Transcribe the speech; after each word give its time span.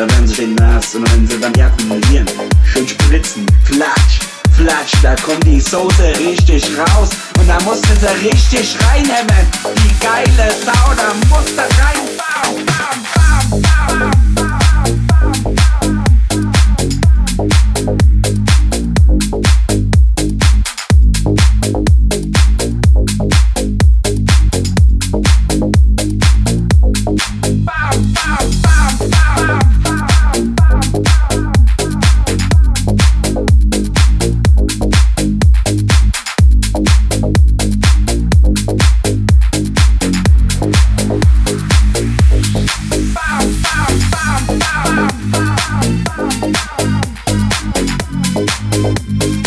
Da 0.00 0.08
werden 0.12 0.26
sie 0.26 0.34
schön 0.34 0.54
nass 0.54 0.94
und 0.94 1.06
sie 1.28 1.38
dann 1.38 1.54
ejakulieren, 1.56 2.26
schön 2.64 2.88
spritzen, 2.88 3.44
flatsch, 3.64 4.20
flatsch, 4.56 4.94
da 5.02 5.14
kommt 5.14 5.44
die 5.44 5.60
Soße 5.60 6.14
richtig 6.26 6.70
raus. 6.78 7.10
Und 7.38 7.46
da 7.46 7.60
musst 7.64 7.84
du 7.84 7.94
sie 7.96 8.26
richtig 8.26 8.78
reinhämmern. 8.88 9.46
Die 9.76 10.02
geile 10.02 10.54
Sau, 10.64 10.94
da 10.96 11.12
musst 11.28 11.50
du 11.50 11.60
rein, 11.60 12.00
bam, 12.16 12.64
bam, 12.64 13.60
bam, 13.60 14.00
bam, 14.00 14.19
bam. 49.06 49.40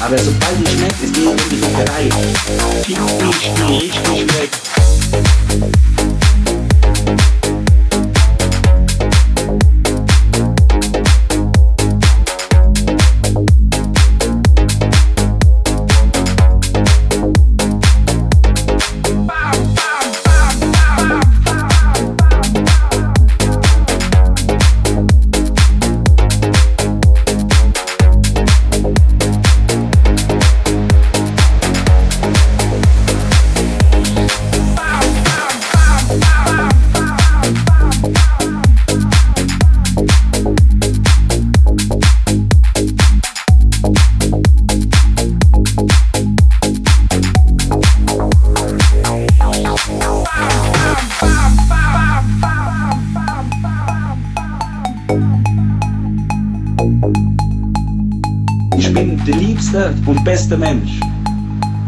Aber 0.00 0.18
sobald 0.18 0.62
ich 0.62 0.70
schmeckt, 0.70 1.02
ist 1.02 1.16
die 1.16 1.56
Bäckerei. 1.56 2.08
Fick 2.84 2.96
dich 3.18 3.50
richtig 3.68 4.40
weg. 4.40 4.50
Bin 58.96 59.22
der 59.26 59.36
liebste 59.36 59.94
und 60.06 60.24
beste 60.24 60.56
Mensch. 60.56 61.00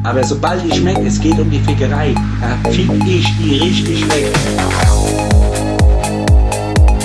Aber 0.04 0.22
sobald 0.22 0.62
ich 0.66 0.76
schmeckt, 0.76 1.00
es 1.06 1.19
geht 1.19 1.38
um 1.38 1.50
die 1.50 1.58
Fickerei, 1.60 2.14
da 2.41 2.70
fick 2.70 2.91
ich 3.06 3.26
die 3.38 3.58
richtig 3.58 4.06
weg. 4.10 4.26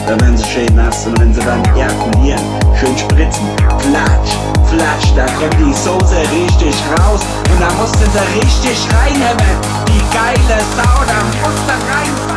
Da 0.06 0.20
werden 0.20 0.38
sie 0.38 0.44
schön 0.44 0.76
nass 0.76 1.08
und 1.08 1.18
wenn 1.20 1.34
sie 1.34 1.40
dann 1.40 1.64
ejakulieren, 1.74 2.42
schön 2.78 2.98
spritzen, 2.98 3.48
flatsch, 3.80 4.36
flatsch, 4.68 5.14
da 5.16 5.26
kommt 5.40 5.56
die 5.58 5.74
Soße 5.74 6.20
richtig 6.20 6.76
raus 7.00 7.22
und 7.50 7.62
da 7.62 7.72
musst 7.80 7.96
du 7.96 8.06
sie 8.12 8.40
richtig 8.40 8.78
reinhämmern. 8.94 9.58
Die 9.88 10.04
geile 10.14 10.60
Sau, 10.76 11.00
da 11.08 11.20
musst 11.40 11.64
du 11.66 11.72
rein, 11.72 12.33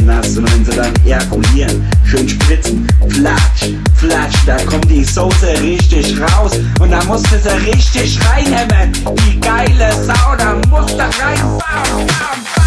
Nass 0.00 0.36
und 0.36 0.50
wenn 0.52 0.64
sie 0.64 0.76
dann 0.76 0.92
ejakulieren, 1.04 1.84
schön 2.04 2.28
spritzen, 2.28 2.86
flatsch, 3.08 3.74
flatsch, 3.96 4.36
da 4.46 4.56
kommt 4.64 4.90
die 4.90 5.04
Soße 5.04 5.54
richtig 5.60 6.14
raus 6.20 6.52
und 6.80 6.90
da 6.90 7.02
musst 7.04 7.26
du 7.32 7.38
sie 7.38 7.70
richtig 7.70 8.18
reinhämmern. 8.30 8.92
Die 8.92 9.40
geile 9.40 9.92
Sau, 10.04 10.36
da 10.38 10.54
musst 10.68 10.94
du 10.94 11.02
rein, 11.02 11.40
bam, 11.40 11.58
bam, 11.58 12.06
bam. 12.06 12.61